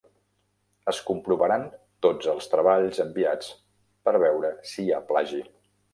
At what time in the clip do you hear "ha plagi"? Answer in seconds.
5.01-5.45